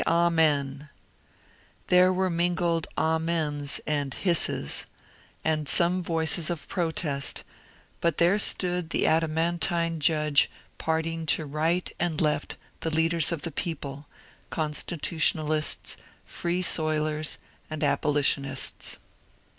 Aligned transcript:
Amen 0.07 0.89
I" 0.89 0.91
There 1.89 2.11
were 2.11 2.31
mingled 2.31 2.87
^^ 2.97 2.97
Amens" 2.99 3.79
and 3.85 4.11
hisses, 4.15 4.87
and 5.45 5.69
some 5.69 6.01
voices 6.01 6.49
of 6.49 6.67
protest; 6.67 7.43
but 7.99 8.17
there 8.17 8.39
stood 8.39 8.89
the 8.89 9.05
adamantine 9.05 9.99
judge 9.99 10.49
parting 10.79 11.27
to 11.27 11.45
right 11.45 11.87
and 11.99 12.19
left 12.19 12.57
the 12.79 12.89
leaders 12.89 13.31
of 13.31 13.43
the 13.43 13.51
people, 13.51 14.07
constitutionalists, 14.49 15.97
f 16.27 16.43
ree 16.45 16.63
soilers, 16.63 17.37
and 17.69 17.83
abolitionists. 17.83 18.97